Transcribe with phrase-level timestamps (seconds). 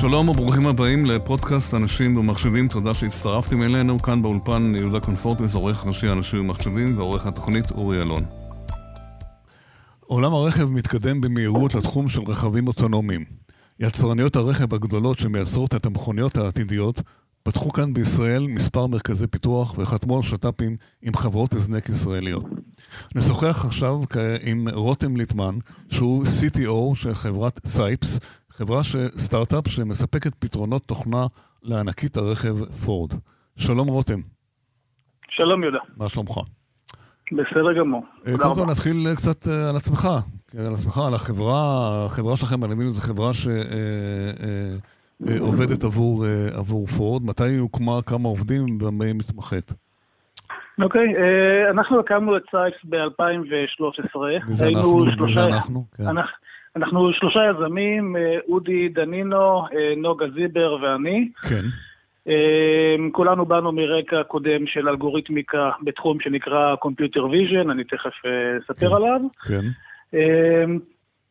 [0.00, 4.02] שלום וברוכים הבאים לפודקאסט אנשים ומחשבים, תודה שהצטרפתם אלינו.
[4.02, 8.24] כאן באולפן יהודה קונפורטס, עורך ראשי אנשים ומחשבים ועורך התוכנית אורי אלון.
[10.00, 13.24] עולם הרכב מתקדם במהירות לתחום של רכבים אוטונומיים.
[13.80, 17.02] יצרניות הרכב הגדולות שמייצרות את המכוניות העתידיות
[17.42, 22.44] פתחו כאן בישראל מספר מרכזי פיתוח וחתמו על שת"פים עם חברות הזנק ישראליות.
[23.14, 24.00] נשוחח עכשיו
[24.42, 25.58] עם רותם ליטמן,
[25.90, 28.18] שהוא CTO של חברת סייפס,
[28.60, 28.80] חברה.
[29.18, 31.26] סטארט-אפ שמספקת פתרונות תוכנה
[31.62, 33.10] לענקית הרכב פורד.
[33.56, 34.20] שלום רותם.
[35.28, 35.78] שלום יהודה.
[35.96, 36.30] מה שלומך?
[37.32, 38.04] בסדר גמור.
[38.26, 40.08] אה, קודם כל נתחיל אה, קצת אה, על עצמך,
[40.66, 41.56] על עצמך, על החברה,
[42.06, 43.30] החברה שלכם, אני מבין שזו חברה
[45.20, 46.24] שעובדת עבור,
[46.58, 47.22] עבור פורד.
[47.22, 49.72] מתי היא הוקמה, כמה עובדים ומה היא מתמחת?
[50.82, 51.06] אוקיי,
[51.70, 54.18] אנחנו הקמנו את סייפס ב-2013.
[54.48, 55.04] מי זה אנחנו?
[55.04, 55.84] מי זה אנחנו?
[55.96, 56.04] כן.
[56.76, 58.16] אנחנו שלושה יזמים,
[58.48, 59.64] אודי דנינו,
[59.96, 61.28] נוגה זיבר ואני.
[61.48, 61.64] כן.
[62.26, 68.88] אמ, כולנו באנו מרקע קודם של אלגוריתמיקה בתחום שנקרא Computer Vision, אני תכף אה, אספר
[68.88, 69.20] כן, עליו.
[69.46, 69.64] כן.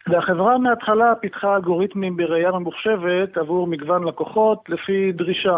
[0.08, 5.58] והחברה מההתחלה פיתחה אלגוריתמים בראייה ממוחשבת עבור מגוון לקוחות לפי דרישה.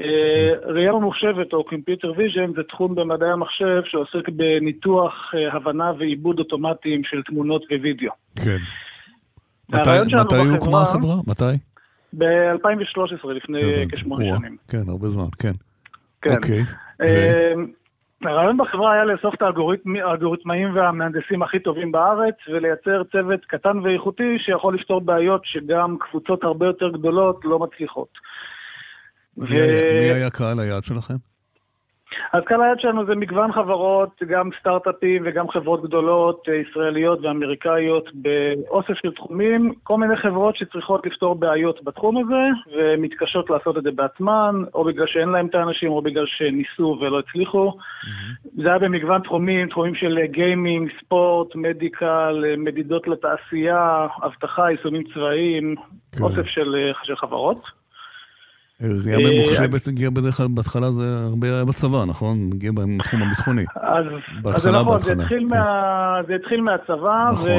[0.00, 6.38] אה, ראייה ממוחשבת או Computer Vision זה תחום במדעי המחשב שעוסק בניתוח, אה, הבנה ועיבוד
[6.38, 8.10] אוטומטיים של תמונות ווידאו.
[8.36, 8.58] כן.
[9.68, 11.14] מתי, מתי הוקמה החברה?
[11.26, 11.58] מתי?
[12.12, 13.60] ב-2013, לפני
[13.92, 14.56] כשמונה שנים.
[14.68, 15.52] כן, הרבה זמן, כן.
[16.22, 16.36] כן.
[16.36, 16.64] אוקיי.
[17.02, 17.66] אמ,
[18.24, 24.74] הרעיון בחברה היה לאסוף את האלגוריתמאים והמהנדסים הכי טובים בארץ ולייצר צוות קטן ואיכותי שיכול
[24.74, 28.08] לפתור בעיות שגם קבוצות הרבה יותר גדולות לא מצליחות.
[29.36, 29.52] מי, ו...
[29.52, 31.14] היה, מי היה קהל היעד שלכם?
[32.32, 38.10] אז קהל היד שלנו זה מגוון חברות, גם סטארט-אפים וגם חברות גדולות, אה, ישראליות ואמריקאיות,
[38.14, 43.90] באוסף של תחומים, כל מיני חברות שצריכות לפתור בעיות בתחום הזה, ומתקשות לעשות את זה
[43.90, 47.72] בעצמן, או בגלל שאין להם את האנשים, או בגלל שניסו ולא הצליחו.
[47.72, 48.62] Mm-hmm.
[48.62, 55.74] זה היה במגוון תחומים, תחומים של גיימינג, ספורט, מדיקל, אה, מדידות לתעשייה, אבטחה, יישומים צבאיים,
[56.12, 56.22] כן.
[56.22, 57.77] אוסף של, אה, של חברות.
[58.82, 62.38] ראייה ממוחשבת הגיעה בדרך כלל, בהתחלה זה הרבה היה בצבא, נכון?
[62.52, 63.64] מגיע בתחום הביטחוני.
[63.82, 64.04] אז
[64.62, 65.60] זה נכון, זה התחיל, כן.
[66.26, 67.50] זה התחיל מהצבא, נכון.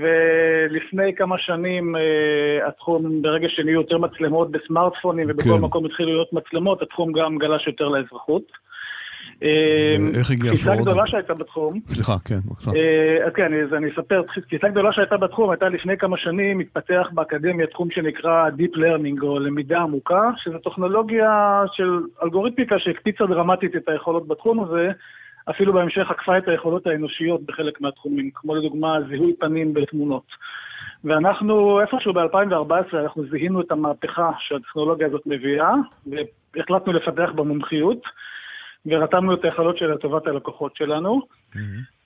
[0.00, 5.64] ולפני כמה שנים אה, התחום, ברגע שנהיו יותר מצלמות בסמארטפונים, ובכל כן.
[5.64, 8.42] מקום התחילו להיות מצלמות, התחום גם גלש יותר לאזרחות.
[9.42, 10.56] אמ, איך הגיע פורד?
[10.56, 11.80] תפיסה גדולה שהייתה בתחום.
[11.86, 12.70] סליחה, כן, בבקשה.
[12.76, 17.08] אה, אז כן, אז אני אספר, תפיסה גדולה שהייתה בתחום הייתה לפני כמה שנים, התפתח
[17.12, 23.88] באקדמיה תחום שנקרא Deep Learning, או למידה עמוקה, שזו טכנולוגיה של אלגוריתמיקה שהקפיצה דרמטית את
[23.88, 24.90] היכולות בתחום הזה,
[25.50, 30.26] אפילו בהמשך עקפה את היכולות האנושיות בחלק מהתחומים, כמו לדוגמה זיהוי פנים בתמונות.
[31.04, 35.72] ואנחנו, איפשהו ב-2014, אנחנו זיהינו את המהפכה שהטכנולוגיה הזאת מביאה,
[36.06, 38.02] והחלטנו לפתח במומחיות.
[38.86, 41.20] ורתמנו את היכולות של לטובת הלקוחות שלנו.
[41.54, 41.58] Mm-hmm.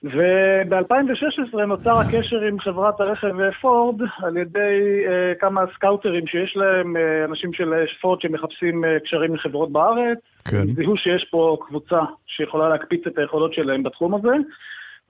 [0.05, 7.31] וב-2016 נוצר הקשר עם חברת הרכב פורד על ידי uh, כמה סקאוטרים שיש להם, uh,
[7.31, 10.19] אנשים של פורד שמחפשים uh, קשרים עם חברות בארץ.
[10.45, 10.75] כן.
[10.75, 14.37] זיהו שיש פה קבוצה שיכולה להקפיץ את היכולות שלהם בתחום הזה.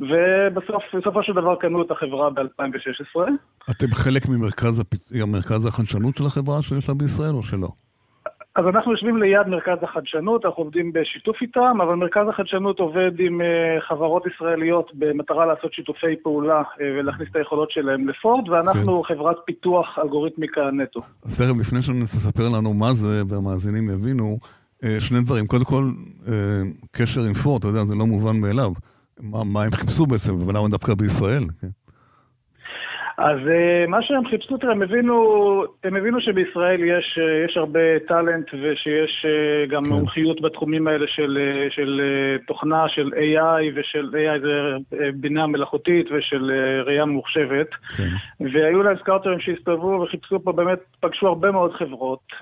[0.01, 3.21] ובסוף, בסופו של דבר קנו את החברה ב-2016.
[3.71, 7.69] אתם חלק ממרכז החדשנות של החברה שיש לה בישראל או שלא?
[8.57, 13.41] אז אנחנו יושבים ליד מרכז החדשנות, אנחנו עובדים בשיתוף איתם, אבל מרכז החדשנות עובד עם
[13.41, 13.45] uh,
[13.89, 19.15] חברות ישראליות במטרה לעשות שיתופי פעולה uh, ולהכניס את היכולות שלהם לפורד, ואנחנו כן.
[19.15, 21.01] חברת פיתוח אלגוריתמיקה נטו.
[21.25, 24.39] אז תכף, לפני שתספר לנו מה זה והמאזינים יבינו,
[24.83, 25.47] uh, שני דברים.
[25.47, 25.85] קודם כל,
[26.91, 28.73] קשר עם פורד, אתה יודע, זה לא מובן מאליו.
[29.21, 31.45] מה, מה הם חיפשו בעצם, ולמה דווקא בישראל?
[31.61, 31.69] כן.
[33.19, 35.15] אז uh, מה שהם חיפשו, תראה, הם הבינו,
[35.85, 39.91] הם הבינו שבישראל יש, אה, יש הרבה talent ושיש אה, גם כן.
[39.91, 41.39] מומחיות בתחומים האלה של,
[41.71, 42.01] של
[42.47, 44.77] תוכנה, של AI ושל AI זה
[45.15, 46.51] בינה מלאכותית ושל
[46.87, 47.69] ראייה ממוחשבת.
[47.97, 48.09] כן.
[48.53, 52.33] והיו להם סקאוטרים שהסתובבו וחיפשו פה באמת, פגשו הרבה מאוד חברות,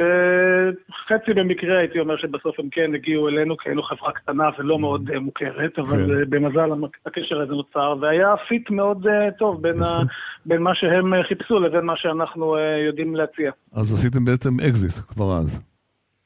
[0.00, 5.10] ובחצי במקרה הייתי אומר שבסוף הם כן הגיעו אלינו, כי היינו חברה קטנה ולא מאוד
[5.10, 6.30] אה, מוכרת, אבל כן.
[6.30, 6.70] במזל
[7.06, 9.06] הקשר הזה נוצר, והיה fit מאוד
[9.38, 9.63] טוב.
[9.64, 10.02] בין, ה,
[10.46, 13.50] בין מה שהם אה, חיפשו לבין מה שאנחנו אה, יודעים להציע.
[13.72, 15.60] אז עשיתם בעצם אקזיט כבר אז.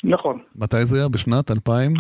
[0.05, 0.39] נכון.
[0.57, 1.09] מתי זה היה?
[1.09, 1.95] בשנת 2000?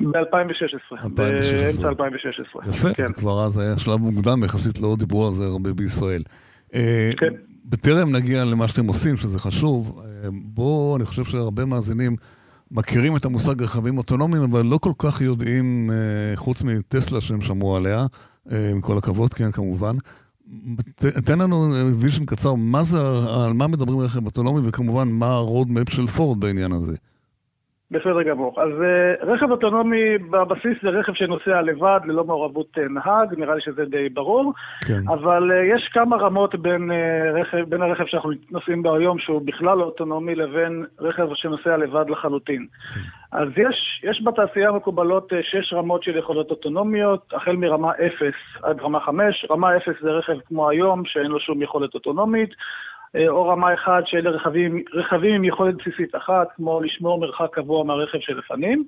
[0.00, 2.62] ב-2016, באמצע 2016.
[2.68, 3.12] יפה, כן.
[3.12, 6.22] כבר אז היה שלב מוקדם יחסית, לא דיברו על זה הרבה בישראל.
[6.74, 7.34] אה, כן.
[7.64, 10.02] בטרם נגיע למה שאתם עושים, שזה חשוב,
[10.32, 12.16] בואו, אני חושב שהרבה מאזינים
[12.70, 15.90] מכירים את המושג רכבים אוטונומיים, אבל לא כל כך יודעים,
[16.34, 18.06] חוץ מטסלה שהם שמעו עליה,
[18.72, 19.96] עם כל הכבוד, כן, כמובן,
[21.24, 22.98] תן לנו vision קצר, מה זה,
[23.44, 26.96] על מה מדברים רכב אוטונומי, וכמובן מה ה-road של פורד בעניין הזה.
[27.90, 28.62] בסדר גמור.
[28.62, 33.60] אז אה, רכב אוטונומי בבסיס זה רכב שנוסע לבד, ללא מעורבות אה, נהג, נראה לי
[33.60, 34.52] שזה די ברור.
[34.86, 35.08] כן.
[35.08, 36.94] אבל אה, יש כמה רמות בין, אה,
[37.40, 42.10] רכב, בין הרכב שאנחנו נוסעים בו היום, שהוא בכלל לא אוטונומי, לבין רכב שנוסע לבד
[42.10, 42.66] לחלוטין.
[42.94, 43.00] כן.
[43.32, 48.80] אז יש, יש בתעשייה המקובלות uh, שש רמות של יכולות אוטונומיות, החל מרמה 0 עד
[48.80, 49.46] רמה 5.
[49.50, 52.50] רמה 0 זה רכב כמו היום, שאין לו שום יכולת אוטונומית.
[53.28, 58.18] או רמה אחת שאלה רכבים, רכבים עם יכולת בסיסית אחת, כמו לשמור מרחק קבוע מהרכב
[58.20, 58.84] שלפנים,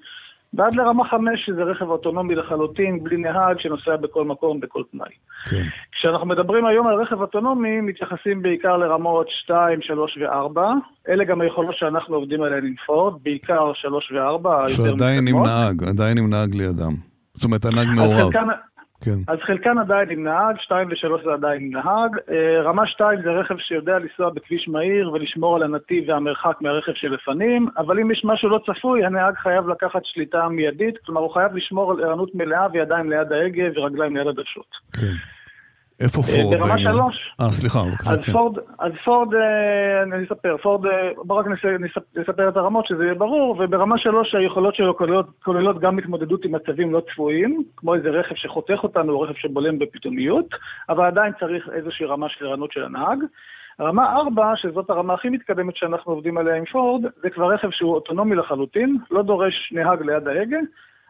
[0.54, 5.12] ועד לרמה חמש, שזה רכב אוטונומי לחלוטין, בלי נהג, שנוסע בכל מקום, בכל תנאי.
[5.50, 5.62] כן.
[5.92, 10.60] כשאנחנו מדברים היום על רכב אוטונומי, מתייחסים בעיקר לרמות 2, 3 ו-4.
[11.08, 14.68] אלה גם היכולות שאנחנו עובדים עליהן עם פורד, בעיקר 3 ו-4.
[14.68, 16.94] שעדיין עם נהג, עדיין עם נהג לידם.
[17.34, 18.32] זאת אומרת, הנהג מעורב.
[19.04, 19.19] כן.
[19.28, 22.16] אז חלקן עדיין עם נהג, 2 ו-3 זה עדיין עם נהג.
[22.31, 27.69] אה, רמה 2 זה רכב שיודע לנסוע בכביש מהיר ולשמור על הנתיב והמרחק מהרכב שלפנים,
[27.78, 31.90] אבל אם יש משהו לא צפוי, הנהג חייב לקחת שליטה מיידית, כלומר הוא חייב לשמור
[31.90, 34.76] על ערנות מלאה וידיים ליד ההגה ורגליים ליד הדשות.
[34.93, 35.14] כן.
[36.02, 36.58] איפה אה, פורד?
[36.58, 37.34] ברמה שלוש.
[37.40, 38.32] אה, סליחה, בבקשה, אז כן.
[38.32, 41.46] פורד, אז פורד, אה, אני אספר, פורד, אה, בואו רק
[42.16, 46.52] נספר את הרמות, שזה יהיה ברור, וברמה שלוש היכולות שלו כוללות, כוללות גם התמודדות עם
[46.52, 50.46] מצבים לא צפויים, כמו איזה רכב שחותך אותנו, או רכב שבולם בפתאומיות,
[50.88, 53.19] אבל עדיין צריך איזושהי רמה של ערנות של הנהג.
[53.81, 57.94] רמה 4, שזאת הרמה הכי מתקדמת שאנחנו עובדים עליה עם פורד, זה כבר רכב שהוא
[57.94, 60.58] אוטונומי לחלוטין, לא דורש נהג ליד ההגה,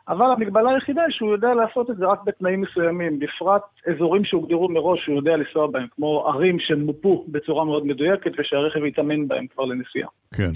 [0.08, 4.68] אבל המגבלה היחידה היא שהוא יודע לעשות את זה רק בתנאים מסוימים, בפרט אזורים שהוגדרו
[4.68, 9.64] מראש שהוא יודע לנסוע בהם, כמו ערים שמופו בצורה מאוד מדויקת ושהרכב יתאמן בהם כבר
[9.64, 10.08] לנסיעה.
[10.34, 10.50] כן.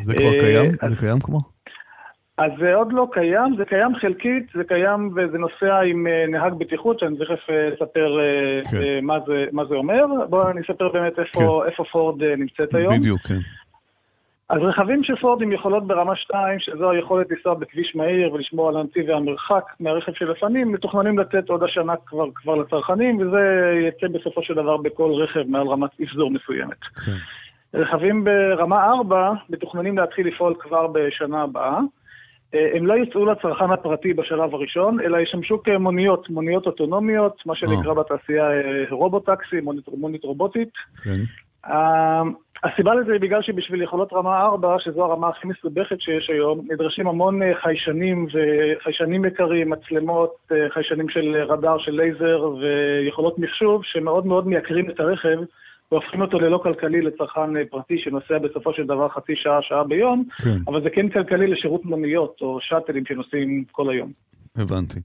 [0.00, 0.70] זה כבר קיים?
[0.90, 1.40] זה קיים כמו?
[2.40, 6.52] אז זה עוד לא קיים, זה קיים חלקית, זה קיים וזה נוסע עם אה, נהג
[6.58, 9.04] בטיחות, שאני תכף אה, אספר אה, כן.
[9.04, 10.06] מה, זה, מה זה אומר.
[10.28, 11.70] בואו אני אספר באמת איפה, כן.
[11.70, 12.98] איפה פורד נמצאת היום.
[12.98, 13.38] בדיוק, כן.
[14.50, 18.76] אז רכבים של פורד עם יכולות ברמה 2, שזו היכולת לנסוע בכביש מהיר ולשמור על
[18.76, 24.54] הנתיב והמרחק מהרכב שלפנים, מתוכננים לתת עוד השנה כבר, כבר לצרכנים, וזה יצא בסופו של
[24.54, 26.80] דבר בכל רכב מעל רמת אבזור מסוימת.
[27.04, 27.12] כן.
[27.74, 31.78] רכבים ברמה 4 מתוכננים להתחיל לפעול כבר בשנה הבאה.
[32.54, 37.94] אה, הם לא יצאו לצרכן הפרטי בשלב הראשון, אלא ישמשו כמוניות, מוניות אוטונומיות, מה שנקרא
[37.94, 40.72] בתעשייה אה, רובוטקסי, מונית, מונית רובוטית.
[41.02, 41.20] כן.
[42.64, 47.08] הסיבה לזה היא בגלל שבשביל יכולות רמה 4, שזו הרמה הכי מסובכת שיש היום, נדרשים
[47.08, 54.26] המון אה, חיישנים וחיישנים יקרים, מצלמות, אה, חיישנים של רדאר, של לייזר ויכולות מחשוב, שמאוד
[54.26, 55.38] מאוד מייקרים את הרכב
[55.92, 60.24] והופכים אותו ללא כלכלי לצרכן אה, פרטי שנוסע בסופו של דבר חצי שעה, שעה ביום,
[60.42, 60.58] כן.
[60.66, 64.12] אבל זה כן כלכלי לשירות מוניות או שאטלים שנוסעים כל היום.
[64.56, 65.00] הבנתי.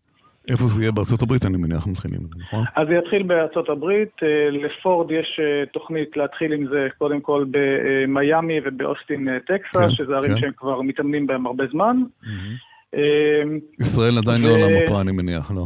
[0.47, 0.91] איפה זה יהיה?
[0.91, 2.63] בארצות הברית, אני מניח, מתחילים עם זה, נכון?
[2.75, 4.11] אז זה יתחיל בארצות הברית.
[4.23, 9.89] אה, לפורד יש אה, תוכנית להתחיל עם זה קודם כל במיאמי ובאוסטין, אה, טקסס, כן,
[9.89, 10.39] שזה ערים כן.
[10.39, 11.97] שהם כבר מתאמנים בהם הרבה זמן.
[13.79, 15.65] ישראל עדיין לא על המפה, אני מניח, לא.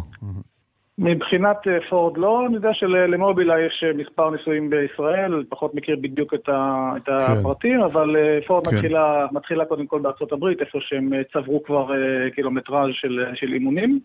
[0.98, 1.58] מבחינת
[1.90, 7.06] פורד לא, אני יודע שלמובילה יש מספר ניסויים בישראל, פחות מכיר בדיוק את, ה, את
[7.06, 7.12] כן.
[7.12, 8.16] הפרטים, אבל
[8.48, 8.76] פורד כן.
[8.76, 11.88] מתחילה, מתחילה קודם כל בארצות הברית, איפה שהם צברו כבר
[12.36, 14.00] קילומטראז' של, של אימונים.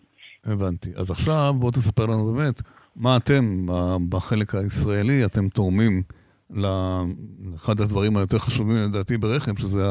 [0.45, 0.89] הבנתי.
[0.95, 2.61] אז עכשיו בוא תספר לנו באמת,
[2.95, 3.65] מה אתם,
[4.09, 6.03] בחלק הישראלי, אתם תורמים
[6.49, 9.83] לאחד הדברים היותר חשובים לדעתי ברכב, שזה,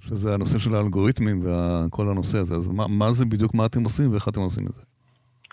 [0.00, 2.54] שזה הנושא של האלגוריתמים וכל הנושא הזה.
[2.54, 4.82] אז מה, מה זה בדיוק, מה אתם עושים ואיך אתם עושים את זה?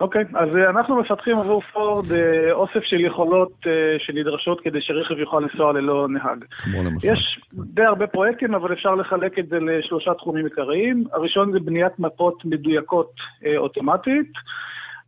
[0.01, 4.81] אוקיי, okay, אז אה, אנחנו מפתחים עבור פורד אה, אוסף של יכולות אה, שנדרשות כדי
[4.81, 6.43] שרכב יוכל לנסוע ללא נהג.
[6.49, 7.07] כמו למשל.
[7.07, 11.03] יש די הרבה פרויקטים, אבל אפשר לחלק את זה לשלושה תחומים עיקריים.
[11.11, 13.11] הראשון זה בניית מפות מדויקות
[13.57, 14.31] אוטומטית.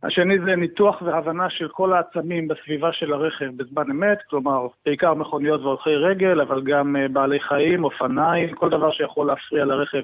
[0.02, 5.60] השני זה ניתוח והבנה של כל העצמים בסביבה של הרכב בזמן אמת, כלומר, בעיקר מכוניות
[5.60, 10.02] והולכי רגל, אבל גם בעלי חיים, אופניים, כל דבר שיכול להפריע לרכב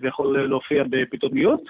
[0.00, 1.62] ויכול להופיע בפתאומיות.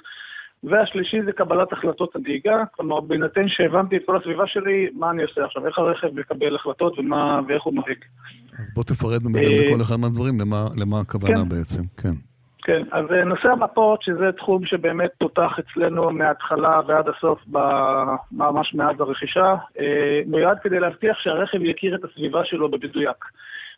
[0.65, 5.45] והשלישי זה קבלת החלטות הנהיגה, כלומר בהינתן שהבנתי את כל הסביבה שלי, מה אני עושה
[5.45, 7.99] עכשיו, איך הרכב מקבל החלטות ומה, ואיך הוא נוהג.
[8.59, 11.49] אז בוא תפרט באמת אה, בכל אחד מהדברים, למה, למה הכוונה כן.
[11.49, 12.15] בעצם, כן.
[12.65, 17.41] כן, אז אה, נושא המפות, שזה תחום שבאמת פותח אצלנו מההתחלה ועד הסוף,
[18.33, 23.25] ממש מאז הרכישה, אה, מיועד כדי להבטיח שהרכב יכיר את הסביבה שלו במדויק.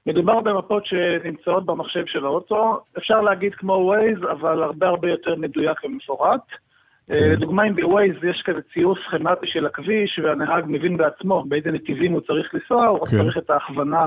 [0.07, 5.85] מדובר במפות שנמצאות במחשב של האוטו, אפשר להגיד כמו Waze, אבל הרבה הרבה יותר מדויק
[5.85, 6.41] ומפורט.
[7.11, 12.13] אה, לדוגמה, אם בווייז יש כזה ציור סכמטי של הכביש, והנהג מבין בעצמו באיזה נתיבים
[12.13, 13.17] הוא צריך לנסוע, הוא רק כן.
[13.17, 14.07] צריך את ההכוונה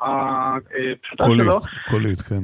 [0.00, 1.60] הפשוטה שלו.
[1.90, 2.42] קולית, כן.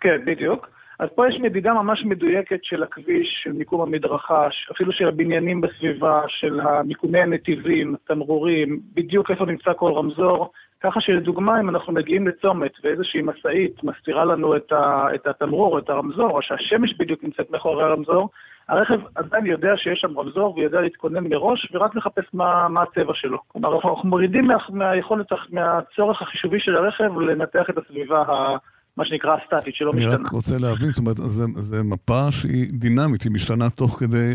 [0.00, 0.68] כן, בדיוק.
[0.98, 6.22] אז פה יש מדידה ממש מדויקת של הכביש, של מיקום המדרכה, אפילו של הבניינים בסביבה,
[6.28, 10.52] של מיקומי הנתיבים, התמרורים, בדיוק איפה נמצא כל רמזור.
[10.82, 15.90] ככה שלדוגמה, אם אנחנו מגיעים לצומת ואיזושהי משאית מסתירה לנו את, ה, את התמרור, את
[15.90, 18.28] הרמזור, או שהשמש בדיוק נמצאת מאחורי הרמזור,
[18.68, 23.38] הרכב עדיין יודע שיש שם רמזור ויודע להתכונן מראש ורק לחפש מה, מה הצבע שלו.
[23.48, 28.56] כלומר, אנחנו מורידים מה, מהיכולת, מהצורך החישובי של הרכב לנתח את הסביבה ה...
[28.96, 30.14] מה שנקרא הסטטית, שלא משתנה.
[30.14, 34.32] אני רק רוצה להבין, זאת אומרת, זו מפה שהיא דינמית, היא משתנה תוך כדי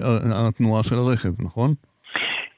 [0.47, 1.73] התנועה של הרכב, נכון?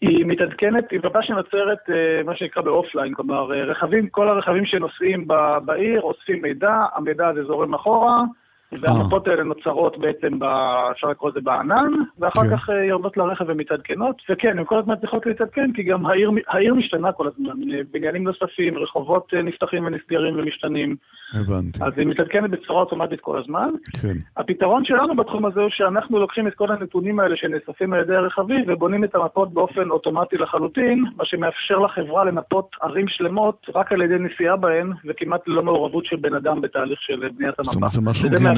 [0.01, 5.27] היא מתעדכנת, היא מפה שנוצרת אה, מה שנקרא באופליין, כלומר אה, רכבים, כל הרכבים שנוסעים
[5.65, 8.23] בעיר אוספים מידע, המידע הזה זורם אחורה,
[8.71, 10.43] והמפות האלה נוצרות בעצם, ב,
[10.91, 12.57] אפשר לקרוא לזה בענן, ואחר כן.
[12.57, 16.73] כך אה, יורדות לרכב ומתעדכנות, וכן, הן כל הזמן צריכות להתעדכן, כי גם העיר, העיר
[16.73, 17.53] משתנה כל הזמן,
[17.91, 20.95] בניינים נוספים, רחובות נפתחים ונסגרים ומשתנים.
[21.33, 21.79] הבנתי.
[21.83, 23.69] אז היא מתעדכנת בצורה אוטומטית כל הזמן.
[24.01, 24.17] כן.
[24.37, 28.65] הפתרון שלנו בתחום הזה הוא שאנחנו לוקחים את כל הנתונים האלה שנאספים על ידי הרכבים
[28.67, 34.15] ובונים את המפות באופן אוטומטי לחלוטין, מה שמאפשר לחברה למפות ערים שלמות רק על ידי
[34.19, 37.71] נסיעה בהן, וכמעט ללא מעורבות של בן אדם בתהליך של בניית המפה.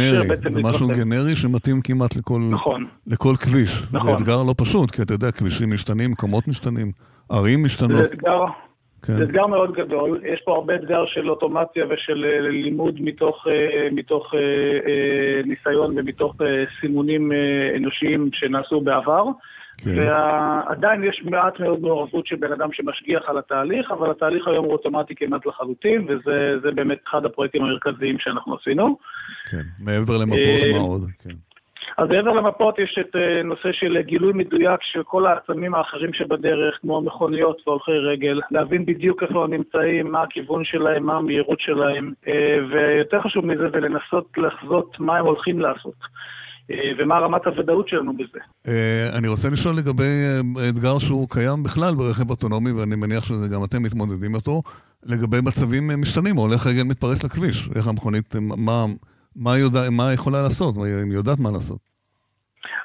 [0.02, 2.86] גנרי, זה משהו גנרי שמתאים כמעט לכל, נכון.
[3.08, 3.84] לכל כביש.
[3.92, 4.10] נכון.
[4.10, 6.92] זה אתגר לא פשוט, כי אתה יודע, כבישים משתנים, מקומות משתנים,
[7.30, 7.98] ערים משתנות.
[7.98, 8.46] זה אתגר...
[9.04, 9.14] כן.
[9.14, 13.50] זה אתגר מאוד גדול, יש פה הרבה אתגר של אוטומציה ושל uh, לימוד מתוך, uh,
[13.94, 16.36] מתוך uh, ניסיון ומתוך
[16.80, 17.32] סימונים
[17.78, 19.24] אנושיים שנעשו בעבר.
[19.84, 19.92] כן.
[20.00, 24.74] ועדיין יש מעט מאוד מעורבות של בן אדם שמשגיח על התהליך, אבל התהליך היום הוא
[24.74, 28.98] אוטומטי כמעט לחלוטין, וזה באמת אחד הפרויקטים המרכזיים שאנחנו עשינו.
[29.52, 30.40] כן, מעבר למפות
[30.74, 31.36] מה עוד, כן.
[31.98, 36.78] אז מעבר למפות יש את uh, נושא של גילוי מדויק של כל העצמים האחרים שבדרך,
[36.82, 42.14] כמו מכוניות והולכי רגל, להבין בדיוק איפה הם נמצאים, מה הכיוון שלהם, מה המהירות שלהם,
[42.26, 42.30] uh,
[42.72, 45.96] ויותר חשוב מזה, ולנסות לחזות מה הם הולכים לעשות.
[46.72, 48.40] Uh, ומה רמת הוודאות שלנו בזה.
[49.18, 50.24] אני רוצה לשאול לגבי
[50.70, 54.62] אתגר שהוא קיים בכלל ברכב אוטונומי, ואני מניח שזה גם אתם מתמודדים אותו,
[55.04, 58.86] לגבי מצבים משתנים, או הולך רגל מתפרץ לכביש, איך המכונית, מה,
[59.36, 61.92] מה, יודע, מה יכולה לעשות, אם היא יודעת מה לעשות.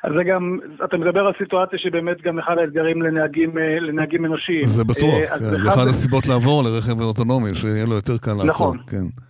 [0.03, 4.65] אז זה גם, אתה מדבר על סיטואציה שבאמת גם אחד האתגרים לנהגים, אה, לנהגים אנושיים.
[4.65, 5.39] זה בטוח, כן.
[5.39, 8.49] זה אחד הסיבות לעבור לרכב אוטונומי, שיהיה לו יותר קל לעצור.
[8.49, 8.79] נכון.
[8.87, 9.26] כן.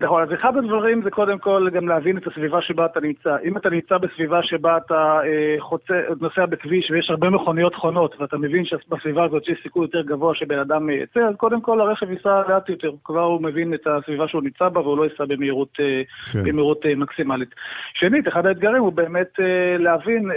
[0.00, 3.36] נכון, אז אחד הדברים זה קודם כל גם להבין את הסביבה שבה אתה נמצא.
[3.44, 8.38] אם אתה נמצא בסביבה שבה אתה אה, חוצה, נוסע בכביש ויש הרבה מכוניות חונות, ואתה
[8.38, 12.42] מבין שבסביבה הזאת יש סיכוי יותר גבוה שבן אדם יצא, אז קודם כל הרכב ייסע
[12.48, 12.92] לאט יותר.
[13.04, 16.38] כבר הוא מבין את הסביבה שהוא נמצא בה והוא לא ייסע במהירות, אה, כן.
[16.44, 17.54] במהירות אה, מקסימלית.
[17.94, 20.30] שנית, אחד האתגרים הוא באמת אה, להבין,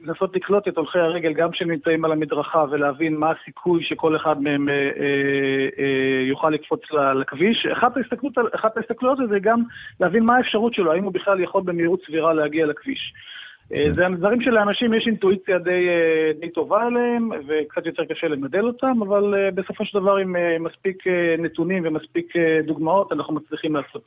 [0.00, 4.42] לנסות לקלוט את הולכי הרגל גם כשהם נמצאים על המדרכה, ולהבין מה הסיכוי שכל אחד
[4.42, 6.80] מהם אה, אה, אה, יוכל לקפוץ
[7.20, 7.66] לכביש.
[7.66, 9.62] אחת ההסתכלות, אחת ההסתכלות ההסתכלויות על זה גם
[10.00, 13.12] להבין מה האפשרות שלו, האם הוא בכלל יכול במהירות סבירה להגיע לכביש.
[13.74, 13.94] אה, כן.
[13.94, 18.98] זה דברים שלאנשים יש אינטואיציה די, אה, די טובה עליהם, וקצת יותר קשה למדל אותם,
[19.02, 21.04] אבל אה, בסופו של דבר עם מספיק
[21.38, 22.32] נתונים ומספיק
[22.66, 24.04] דוגמאות, אנחנו מצליחים לעשות,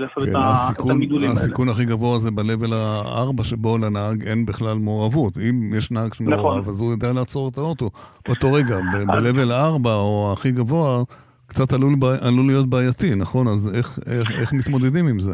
[0.00, 1.40] לעשות כן, את, הסיכון, את המידולים האלה.
[1.40, 5.38] הסיכון הכי גבוה זה ב-level ה-4, שבו לנהג אין בכלל מעורבות.
[5.38, 6.58] אם יש נהג שמעורב, נכון.
[6.68, 7.90] אז הוא יודע לעצור את האוטו.
[8.28, 8.76] באותו רגע,
[9.06, 11.02] ב-level 4 או הכי גבוה,
[11.48, 11.92] קצת עלול,
[12.28, 13.48] עלול להיות בעייתי, נכון?
[13.48, 15.32] אז איך, איך, איך מתמודדים עם זה?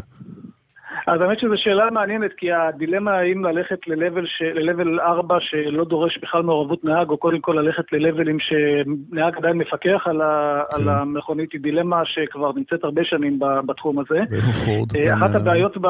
[1.07, 6.83] אז האמת שזו שאלה מעניינת, כי הדילמה האם ללכת ל-level 4 שלא דורש בכלל מעורבות
[6.83, 10.75] נהג, או קודם כל ללכת ל-levelים שנהג עדיין מפקח על, ה- כן.
[10.81, 14.19] על המכונית, היא דילמה שכבר נמצאת הרבה שנים בתחום הזה.
[14.31, 14.95] ואיפה פורד?
[14.95, 15.87] אה, אחת הבעיות ב...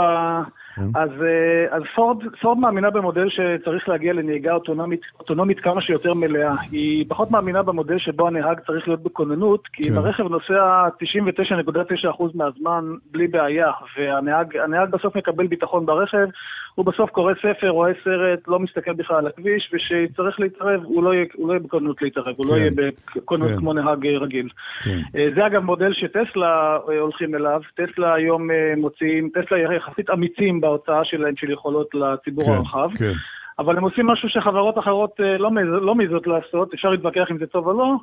[0.76, 0.82] כן.
[0.96, 6.54] אז, אה, אז פורד, פורד מאמינה במודל שצריך להגיע לנהיגה אוטונומית, אוטונומית כמה שיותר מלאה.
[6.72, 9.92] היא פחות מאמינה במודל שבו הנהג צריך להיות בכוננות, כי כן.
[9.92, 16.28] אם הרכב נוסע 99.9% מהזמן בלי בעיה, והנהג בסוף מקבל ביטחון ברכב,
[16.76, 21.14] הוא בסוף קורא ספר, רואה סרט, לא מסתכל בכלל על הכביש, וכשיצטרך להתערב, הוא לא
[21.14, 22.34] יהיה, הוא לא יהיה בכוננות להתערב, כן.
[22.38, 22.58] הוא לא כן.
[22.58, 23.58] יהיה בכוננות כן.
[23.58, 24.50] כמו נהג רגיל.
[24.84, 25.00] כן.
[25.16, 31.04] אה, זה אגב מודל שטסלה אה, הולכים אליו, טסלה היום מוציאים, טסלה יחסית אמיצים בהוצאה
[31.04, 32.90] שלהם של יכולות לציבור כן, הרחב.
[32.98, 33.14] כן.
[33.60, 37.46] אבל הם עושים משהו שחברות אחרות אה, לא, לא מעזות לעשות, אפשר להתווכח אם זה
[37.46, 37.96] טוב או לא,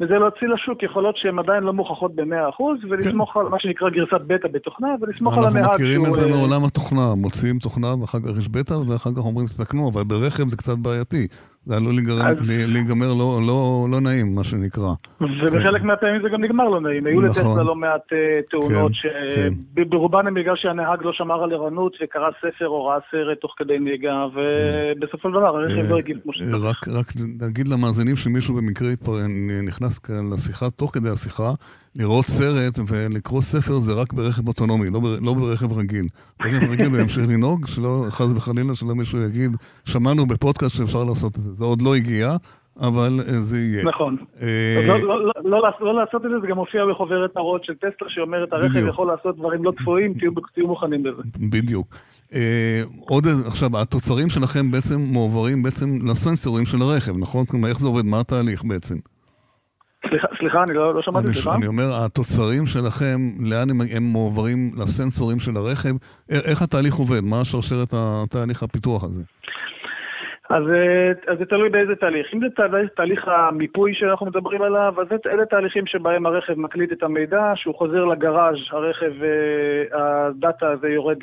[0.00, 3.40] וזה להוציא לשוק יכולות שהן עדיין לא מוכחות ב-100%, ולסמוך כן.
[3.40, 6.64] על מה שנקרא גרסת בטא בתוכנה, ולסמוך על הנהג אנחנו מכירים את זה אה, מעולם
[6.64, 10.78] התוכנה, מוציאים תוכנה ואחר כך יש בטא, ואחר כך אומרים תתקנו, אבל ברכב זה קצת
[10.78, 11.26] בעייתי.
[11.66, 12.36] זה עלול להיגמר, אז...
[12.48, 14.92] להיגמר לא, לא, לא נעים, מה שנקרא.
[15.20, 15.86] ובחלק כן.
[15.86, 17.06] מהפעמים זה גם נגמר לא נעים.
[17.06, 17.42] היו נכון.
[17.44, 19.52] לטסלה לא מעט uh, תאונות, כן,
[19.84, 20.26] שברובן כן.
[20.26, 24.26] הם בגלל שהנהג לא שמר על ערנות וקרא ספר או ראה סרט תוך כדי נהיגה,
[24.26, 26.64] ובסופו של דבר הרכב לא הגיב כמו שצריך.
[26.64, 27.12] רק, רק
[27.48, 28.88] נגיד למאזינים שמישהו במקרה
[29.62, 31.50] נכנס כאן לשיחה, תוך כדי השיחה,
[31.98, 36.06] לראות סרט ולקרוא ספר זה רק ברכב אוטונומי, לא, ב, לא ברכב רגיל.
[36.40, 39.50] ברכב רגיל הוא ימשיך לנהוג, שלא, חס וחלילה, שלא מישהו יגיד,
[39.84, 41.50] שמענו בפודקאסט שאפשר לעשות את זה.
[41.50, 42.36] זה עוד לא הגיע,
[42.80, 43.84] אבל אה, זה יהיה.
[43.84, 44.16] נכון.
[44.42, 44.84] אה...
[44.88, 48.08] לא, לא, לא, לא, לא לעשות את זה, זה גם מופיע בחוברת הרות של טסלה,
[48.08, 48.88] שאומרת, הרכב בדיוק.
[48.88, 51.22] יכול לעשות דברים לא צפויים, תהיו, תהיו מוכנים לזה.
[51.38, 51.96] בדיוק.
[52.34, 57.46] אה, עוד עכשיו, התוצרים שלכם בעצם מועברים בעצם לסנסורים של הרכב, נכון?
[57.46, 58.04] כלומר, איך זה עובד?
[58.04, 58.96] מה התהליך בעצם?
[60.08, 61.54] סליחה, סליחה, אני לא, לא שמעתי, סליחה.
[61.54, 65.94] אני אומר, התוצרים שלכם, לאן הם, הם מועברים לסנסורים של הרכב?
[66.30, 67.20] איך התהליך עובד?
[67.24, 69.22] מה השרשרת התהליך הפיתוח הזה?
[70.50, 72.26] אז, אה, אז זה תלוי באיזה תהליך.
[72.34, 77.02] אם זה תהליך, תהליך המיפוי שאנחנו מדברים עליו, אז אלה תהליכים שבהם הרכב מקליט את
[77.02, 81.18] המידע, שהוא חוזר לגראז', הרכב, אה, הדאטה הזה יורד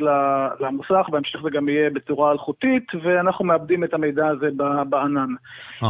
[0.59, 4.49] למוסך, בהמשך זה גם יהיה בצורה אלחוטית, ואנחנו מאבדים את המידע הזה
[4.89, 5.29] בענן.
[5.81, 5.85] Uh-huh.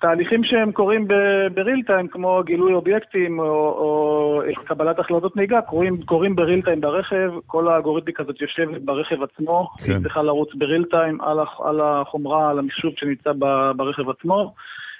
[0.00, 1.08] תהליכים שהם קורים
[1.54, 7.30] בריל טיים, כמו גילוי אובייקטים או, או קבלת החלטות נהיגה, קורים, קורים בריל טיים ברכב,
[7.46, 9.92] כל האלגוריתמיקה הזאת יושבת ברכב עצמו, כן.
[9.92, 13.32] היא צריכה לרוץ בריל טיים על, על החומרה, על המחשוב שנמצא
[13.76, 14.54] ברכב עצמו.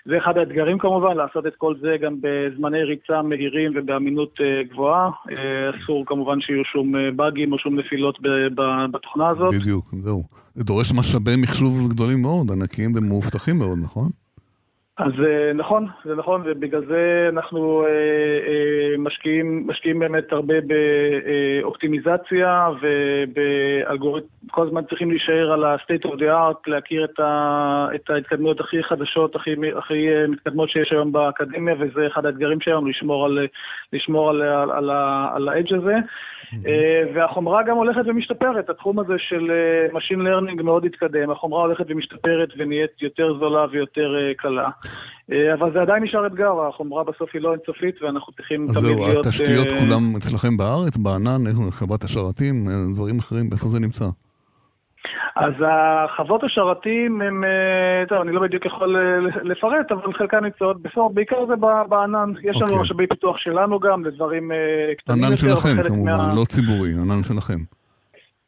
[0.09, 5.11] זה אחד האתגרים כמובן, לעשות את כל זה גם בזמני ריצה מהירים ובאמינות uh, גבוהה.
[5.29, 5.33] Uh,
[5.77, 8.19] אסור כמובן שיהיו שום uh, באגים או שום נפילות
[8.93, 9.55] בתוכנה הזאת.
[9.55, 10.23] בדיוק, זהו.
[10.55, 14.09] זה דורש משאבי מחשוב גדולים מאוד, ענקיים ומאובטחים מאוד, נכון?
[14.99, 20.55] אז אה, נכון, זה נכון, ובגלל זה אנחנו אה, אה, משקיעים, משקיעים באמת הרבה
[21.63, 28.11] באופטימיזציה ובאלגוריתם, כל הזמן צריכים להישאר על ה-state of the art, להכיר את, ה, את
[28.11, 33.47] ההתקדמויות הכי חדשות, הכי, הכי מתקדמות שיש היום באקדמיה, וזה אחד האתגרים שלנו, לשמור על,
[33.93, 34.91] לשמור על, על, על,
[35.35, 35.95] על ה-edge הזה.
[36.67, 41.85] אה, והחומרה גם הולכת ומשתפרת, התחום הזה של אה, Machine Learning מאוד התקדם, החומרה הולכת
[41.89, 44.69] ומשתפרת ונהיית יותר זולה ויותר אה, קלה.
[45.55, 49.27] אבל זה עדיין נשאר אתגר, החומרה בסוף היא לא אינסופית ואנחנו צריכים תמיד להיות...
[49.27, 54.05] אז זהו, התשתיות כולם אצלכם בארץ, בענן, חברת השרתים, דברים אחרים, איפה זה נמצא?
[55.37, 60.83] אז החוות השרתים הם, אה, טוב, אני לא בדיוק יכול אה, לפרט, אבל חלקן נמצאות
[60.83, 61.55] בסוף, בעיקר זה
[61.89, 62.33] בענן.
[62.43, 62.71] יש לנו.
[62.71, 62.83] אוקיי.
[62.83, 64.57] משאבי פיתוח שלנו גם, לדברים אה,
[64.99, 65.29] קטנים יותר.
[65.29, 66.37] ענן שלכם כמובן.
[66.37, 67.76] לא ציבורי, ענן שלכם.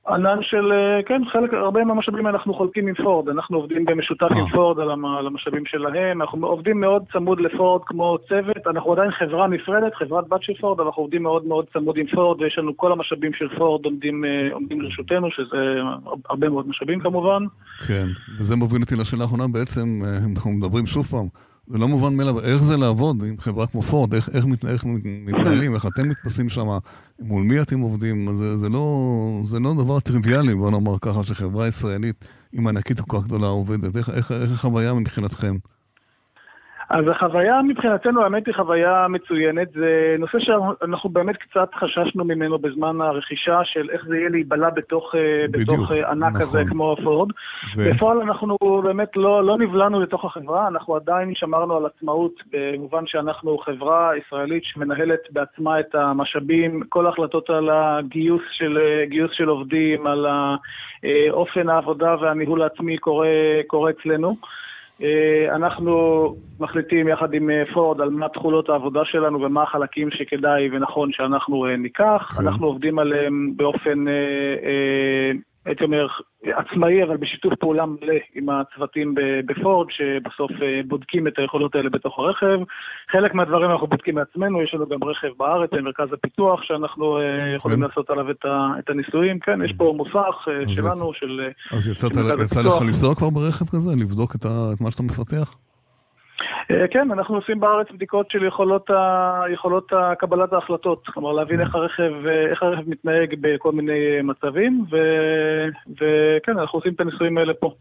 [0.09, 4.39] ענן של, אה, כן, חלק, הרבה מהמשאבים אנחנו חולקים עם פורד, אנחנו עובדים במשותף עם
[4.39, 4.51] אה.
[4.51, 9.95] פורד על המשאבים שלהם, אנחנו עובדים מאוד צמוד לפורד כמו צוות, אנחנו עדיין חברה נפרדת,
[9.95, 13.33] חברת בת של פורד, אנחנו עובדים מאוד מאוד צמוד עם פורד, ויש לנו כל המשאבים
[13.33, 15.81] של פורד עומדים, אה, עומדים לרשותנו, שזה
[16.29, 17.43] הרבה מאוד משאבים כמובן.
[17.87, 18.07] כן,
[18.39, 21.48] וזה מוביל אותי לשאלה האחרונה בעצם, אנחנו מדברים שוב פעם.
[21.71, 24.85] זה לא מובן מאליו, איך זה לעבוד עם חברה כמו פורד, איך, איך, מת, איך
[25.05, 26.69] מתנהלים, איך אתם מתפסים שם,
[27.21, 31.69] מול מי אתם עובדים, זה, זה, לא, זה לא דבר טריוויאלי, בוא נאמר ככה, שחברה
[31.69, 35.57] ישראלית עם ענקית כל כך גדולה עובדת, איך, איך, איך החוויה מבחינתכם?
[36.91, 39.73] אז החוויה מבחינתנו, האמת היא חוויה מצוינת.
[39.73, 45.15] זה נושא שאנחנו באמת קצת חששנו ממנו בזמן הרכישה, של איך זה יהיה להיבלע בתוך,
[45.15, 45.21] אה,
[45.51, 46.47] בדיוק, בתוך אה, ענק נכון.
[46.47, 47.29] כזה כמו פורד.
[47.77, 47.91] ו...
[47.91, 53.59] בפועל אנחנו באמת לא, לא נבלענו לתוך החברה, אנחנו עדיין שמרנו על עצמאות, במובן שאנחנו
[53.59, 60.27] חברה ישראלית שמנהלת בעצמה את המשאבים, כל ההחלטות על הגיוס של, גיוס של עובדים, על
[61.31, 63.29] אופן העבודה והניהול העצמי קורה,
[63.67, 64.37] קורה אצלנו.
[65.03, 70.69] אה, אנחנו מחליטים יחד עם אה, פורד על מה תכולות העבודה שלנו ומה החלקים שכדאי
[70.73, 72.37] ונכון שאנחנו אה, ניקח.
[72.37, 72.47] כן.
[72.47, 74.05] אנחנו עובדים עליהם באופן
[75.69, 76.07] הייתי אומר,
[76.45, 79.15] עצמאי, אבל בשיתוף פעולה מלא עם הצוותים
[79.47, 82.59] בפורד, שבסוף אה, בודקים את היכולות האלה בתוך הרכב.
[83.11, 87.79] חלק מהדברים אנחנו בודקים מעצמנו, יש לנו גם רכב בארץ, מרכז הפיתוח, שאנחנו אה, יכולים
[87.79, 87.87] כן.
[87.89, 88.31] לעשות עליו
[88.79, 89.39] את הניסויים.
[89.39, 91.41] כן, יש פה מוסך אה, שלנו, של...
[91.73, 93.91] אז יצא לך לנסוע כבר ברכב כזה?
[93.97, 94.45] לבדוק את
[94.81, 95.55] מה שאתה מפתח?
[96.71, 99.43] אה, כן, אנחנו עושים בארץ בדיקות של יכולות, ה...
[99.53, 102.13] יכולות קבלת ההחלטות, כלומר להבין איך הרכב,
[102.51, 104.97] איך הרכב מתנהג בכל מיני מצבים, ו...
[105.91, 107.75] וכן, אנחנו עושים את הניסויים האלה פה.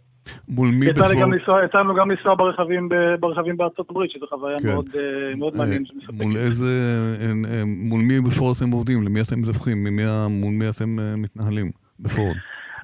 [0.50, 1.62] מול מי בפור...
[1.63, 4.67] יצא לנו גם לנסוע ברכבים, ברכבים בארצות הברית, שזו חוויה כן.
[4.67, 5.88] מאוד, אה, מאוד אה, מעניינת.
[6.13, 6.65] מול איזה,
[7.65, 9.04] מול מי בפור אתם עובדים?
[9.04, 9.88] למי אתם מדווחים?
[10.30, 12.38] מול מי אתם מתנהלים בפורט?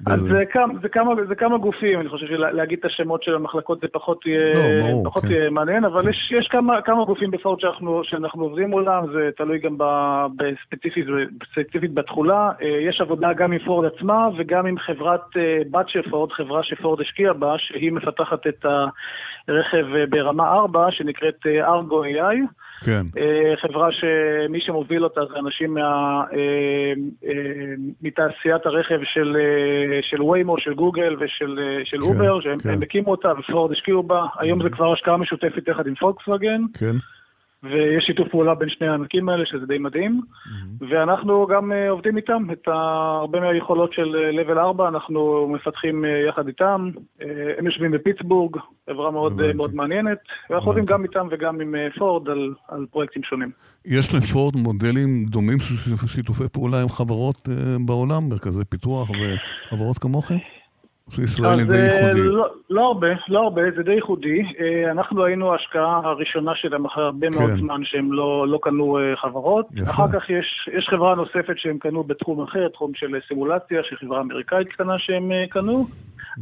[0.06, 3.80] אז זה כמה, זה, כמה, זה כמה גופים, אני חושב שלהגיד את השמות של המחלקות
[3.80, 5.30] זה פחות יהיה, לא, ברור, פחות כן.
[5.30, 9.58] יהיה מעניין, אבל יש, יש כמה, כמה גופים בפורט שאנחנו, שאנחנו עובדים מולם, זה תלוי
[9.58, 9.78] גם
[10.36, 11.06] בספציפית,
[11.40, 12.50] בספציפית בתכולה.
[12.62, 16.62] אה, יש עבודה גם עם פורד עצמה וגם עם חברת אה, בת של פורד, חברה
[16.62, 18.66] שפורד השקיע בה, שהיא מפתחת את
[19.48, 22.36] הרכב אה, ברמה 4, שנקראת Argo AI.
[22.84, 23.06] כן.
[23.18, 25.80] אה, חברה שמי שמוביל אותה זה אנשים מה,
[26.32, 26.92] אה,
[27.24, 29.36] אה, מתעשיית הרכב של,
[30.02, 32.82] של ויימו, של גוגל ושל של כן, אובר, שהם כן.
[32.82, 36.62] הקימו אותה ופורד השקיעו בה, היום זה כבר השקעה משותפת יחד עם פולקסווגן.
[36.78, 36.96] כן.
[37.64, 40.20] ויש שיתוף פעולה בין שני הענקים האלה, שזה די מדהים.
[40.20, 40.84] Mm-hmm.
[40.90, 46.46] ואנחנו גם uh, עובדים איתם, את הרבה מהיכולות של level 4 אנחנו מפתחים uh, יחד
[46.46, 46.90] איתם.
[47.20, 47.24] Uh,
[47.58, 48.56] הם יושבים בפיטסבורג,
[48.90, 50.18] חברה מאוד, uh, מאוד מעניינת,
[50.50, 53.50] ואנחנו עובדים גם איתם וגם עם פורד על, על פרויקטים שונים.
[53.84, 57.50] יש לפורד מודלים דומים של שיתופי פעולה עם חברות uh,
[57.86, 60.36] בעולם, מרכזי פיתוח וחברות כמוכם?
[61.10, 62.20] שישראל היא די אה, ייחודי.
[62.22, 64.42] לא, לא הרבה, לא הרבה, זה די ייחודי.
[64.60, 67.38] אה, אנחנו היינו ההשקעה הראשונה שלהם אחרי הרבה כן.
[67.38, 69.66] מאוד זמן שהם לא, לא קנו אה, חברות.
[69.74, 69.90] יפה.
[69.90, 74.20] אחר כך יש, יש חברה נוספת שהם קנו בתחום אחר, תחום של סימולציה, של חברה
[74.20, 75.86] אמריקאית קטנה שהם קנו.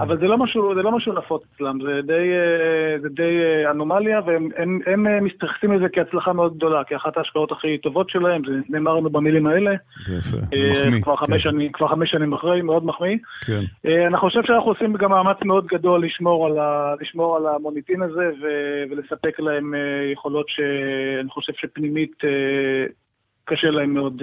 [0.00, 3.70] אבל זה לא משהו, זה לא משהו נפוץ אצלם, זה די, אה, זה די אה,
[3.70, 8.42] אנומליה, והם הם, הם אה, מתייחסים לזה כהצלחה מאוד גדולה, כאחת ההשקעות הכי טובות שלהם,
[8.46, 9.70] זה נאמר לנו במילים האלה.
[10.06, 11.02] זה יפה, מחמיא.
[11.02, 11.38] כבר, כן.
[11.38, 13.16] שנים, כבר חמש שנים אחרי, מאוד מחמיא.
[13.46, 13.90] כן.
[14.06, 18.30] אני חושב שאנחנו עושים גם מאמץ מאוד גדול לשמור על, ה, לשמור על המוניטין הזה,
[18.42, 18.46] ו,
[18.90, 19.74] ולספק להם
[20.12, 22.16] יכולות שאני חושב שפנימית...
[23.44, 24.22] קשה להם מאוד,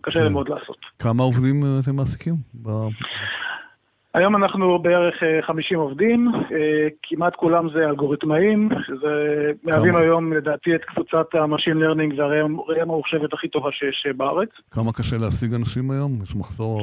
[0.00, 0.32] קשה להם כן.
[0.32, 0.76] מאוד לעשות.
[0.98, 2.34] כמה עובדים אתם מעסיקים?
[4.16, 5.14] היום אנחנו בערך
[5.46, 11.39] 50 אה, עובדים, אה, כמעט כולם זה אלגוריתמאים, שזה מהווים היום לדעתי את קבוצת ה
[11.39, 14.48] machine learning והראייה הממוחשבת הכי טובה שיש אה, בארץ.
[14.70, 16.18] כמה קשה להשיג אנשים היום?
[16.22, 16.80] יש מחסור...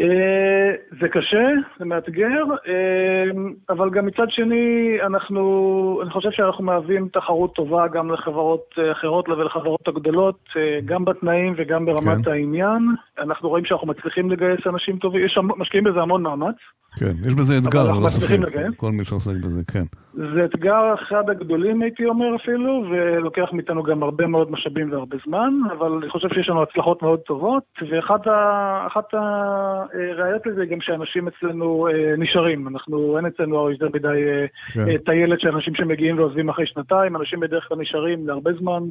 [0.00, 3.24] אה, זה קשה, זה מאתגר, אה,
[3.70, 9.28] אבל גם מצד שני, אנחנו, אני חושב שאנחנו מהווים תחרות טובה גם לחברות אה, אחרות
[9.28, 10.48] ולחברות הגדולות,
[10.84, 12.30] גם בתנאים וגם ברמת כן.
[12.30, 12.82] העניין.
[13.18, 16.56] אנחנו רואים שאנחנו מצליחים לגייס אנשים טובים, יש, משקיעים בזה המון מאמץ.
[16.98, 18.36] כן, יש בזה אתגר, לא ספק,
[18.76, 19.84] כל מי שעוסק בזה, כן.
[20.14, 25.52] זה אתגר אחד הגדולים, הייתי אומר אפילו, ולוקח מאיתנו גם הרבה מאוד משאבים והרבה זמן,
[25.72, 31.88] אבל אני חושב שיש לנו הצלחות מאוד טובות, ואחת הראיות לזה היא גם שאנשים אצלנו
[31.88, 32.68] אה, נשארים.
[32.68, 34.90] אנחנו, אין אצלנו יותר מדי אה, כן.
[34.90, 38.82] אה, טיילת של אנשים שמגיעים ועוזבים אחרי שנתיים, אנשים בדרך כלל נשארים להרבה זמן,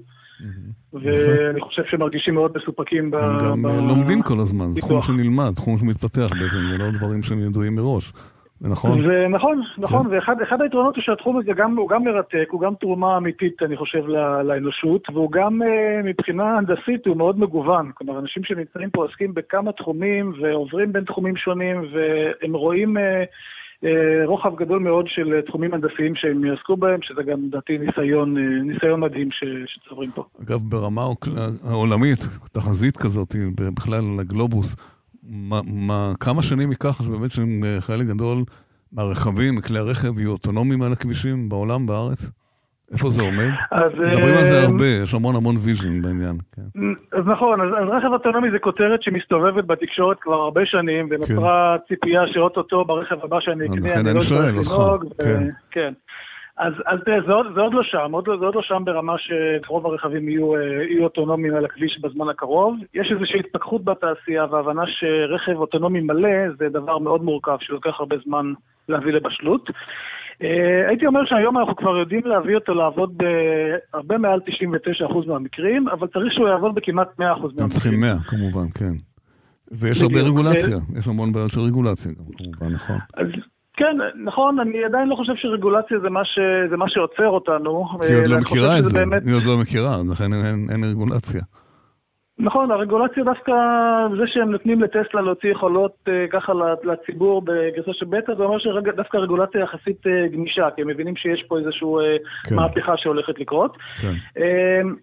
[0.93, 3.15] ואני חושב שמרגישים מאוד מסופקים ב...
[3.15, 7.39] הם גם לומדים כל הזמן, זה תחום שנלמד, תחום שמתפתח בעצם, זה לא דברים שהם
[7.39, 8.13] ידועים מראש.
[8.60, 9.08] זה נכון.
[9.08, 10.15] זה נכון, נכון, כן.
[10.15, 14.08] ואחד היתרונות הוא שהתחום הזה גם, הוא גם מרתק, הוא גם תרומה אמיתית, אני חושב,
[14.08, 15.65] לא, לאנושות, והוא גם uh,
[16.04, 17.91] מבחינה הנדסית הוא מאוד מגוון.
[17.93, 23.02] כלומר, אנשים שנמצאים פה עוסקים בכמה תחומים ועוברים בין תחומים שונים, והם רואים uh,
[24.26, 29.00] רוחב גדול מאוד של תחומים הנדסיים שהם יעסקו בהם, שזה גם, לדעתי, ניסיון, uh, ניסיון
[29.00, 29.30] מדהים
[29.66, 30.24] שצוברים פה.
[30.44, 31.02] אגב, ברמה
[31.70, 32.20] העולמית,
[32.52, 33.36] תחזית כזאת,
[33.76, 34.76] בכלל לגלובוס,
[35.24, 37.32] מה, מה, כמה שנים ייקח שבאמת
[37.80, 38.38] חלק גדול
[38.92, 42.32] מהרכבים, מכלי הרכב, יהיו אוטונומיים על הכבישים בעולם, בארץ?
[42.93, 43.50] איפה זה עומד?
[43.71, 43.91] אז...
[43.91, 46.36] מדברים על זה אה, הרבה, יש המון המון vision בעניין.
[46.56, 46.62] כן.
[47.12, 51.95] אז נכון, אז, אז רכב אוטונומי זה כותרת שמסתובבת בתקשורת כבר הרבה שנים, ונוצרה כן.
[51.95, 55.06] ציפייה שאו-טו-טו ברכב הבא שאני אקנה, אני לא צריך לנהוג.
[55.17, 55.50] כן.
[55.71, 55.93] כן.
[56.58, 59.86] אז, אז תראה, זה, זה עוד לא שם, עוד, זה עוד לא שם ברמה שרוב
[59.86, 62.76] הרכבים יהיו, אה, יהיו אוטונומיים על הכביש בזמן הקרוב.
[62.93, 68.54] יש איזושהי התפכחות בתעשייה והבנה שרכב אוטונומי מלא זה דבר מאוד מורכב שלוקח הרבה זמן
[68.89, 69.69] להביא לבשלות.
[70.41, 70.45] Uh,
[70.88, 73.17] הייתי אומר שהיום אנחנו כבר יודעים להביא אותו לעבוד
[73.93, 74.39] בהרבה מעל
[75.10, 77.52] 99% מהמקרים, אבל צריך שהוא יעבוד בכמעט 100% מהמקרים.
[77.56, 78.93] אתם צריכים 100 כמובן, כן.
[79.71, 82.97] ויש הרבה רגולציה, יש המון בעיות של רגולציה גם, כמובן, נכון.
[83.13, 83.28] אז
[83.78, 86.39] כן, נכון, אני עדיין לא חושב שרגולציה זה מה, ש...
[86.69, 87.86] זה מה שעוצר אותנו.
[88.02, 89.23] כי היא עוד לא מכירה את זה, באמת...
[89.26, 91.41] היא עוד לא מכירה, לכן אין, אין, אין רגולציה.
[92.39, 93.54] נכון, הרגולציה דווקא,
[94.17, 99.17] זה שהם נותנים לטסלה להוציא יכולות uh, ככה לציבור בגרסה של בטא, זה אומר שדווקא
[99.17, 102.56] הרגולציה יחסית uh, גמישה, כי הם מבינים שיש פה איזושהי uh, כן.
[102.56, 103.78] מהפכה שהולכת לקרות.
[104.02, 104.13] כן.
[104.38, 104.41] Uh,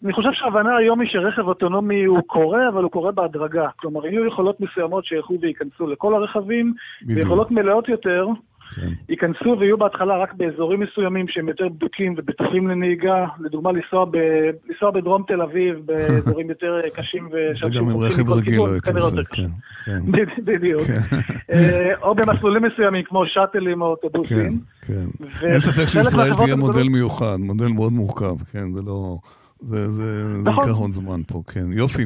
[0.04, 3.68] אני חושב שההבנה היום היא שרכב אוטונומי הוא קורה, אבל הוא קורה בהדרגה.
[3.76, 6.74] כלומר, יהיו יכולות מסוימות שילכו וייכנסו לכל הרכבים.
[7.06, 8.26] ויכולות מלאות יותר.
[8.74, 8.88] כן.
[9.08, 14.16] ייכנסו ויהיו בהתחלה רק באזורים מסוימים שהם יותר בדוקים ובטוחים לנהיגה, לדוגמה לנסוע, ב,
[14.68, 19.42] לנסוע בדרום תל אביב, באזורים יותר קשים ושם עם רכב רגיל לא הייתי עושה, כן.
[19.84, 20.00] כן.
[20.52, 20.82] בדיוק.
[20.82, 21.16] כן.
[21.50, 24.58] אה, או במסלולים מסוימים כמו שאטלים או אוטובוסים.
[24.80, 24.94] כן,
[25.40, 25.46] כן.
[25.46, 29.16] אין ספק שישראל תהיה מודל מיוחד, מודל מאוד מורכב, כן, זה לא...
[29.68, 30.64] זה, זה, נכון.
[30.64, 31.72] זה ייקח עוד זמן פה, כן.
[31.72, 32.02] יופי.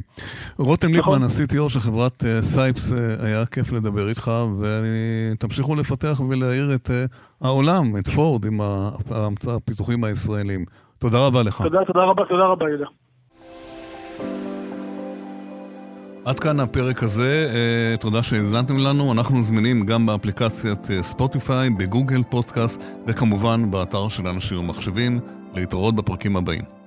[0.58, 1.22] רותם נכון.
[1.22, 6.90] ליפמן, ה-CTO של חברת uh, סייפס, uh, היה כיף לדבר איתך, ותמשיכו לפתח ולהאיר את
[6.90, 6.92] uh,
[7.46, 8.60] העולם, את פורד, עם
[9.46, 10.64] הפיתוחים הישראלים.
[10.98, 11.62] תודה רבה לך.
[11.62, 12.86] תודה, תודה רבה, תודה רבה, יהודה.
[16.24, 17.52] עד כאן הפרק הזה,
[18.00, 19.12] תודה שהאזנתם לנו.
[19.12, 25.20] אנחנו זמינים גם באפליקציית ספוטיפיי, בגוגל פודקאסט, וכמובן באתר של אנשים ומחשבים.
[25.54, 26.77] להתראות בפרקים הבאים.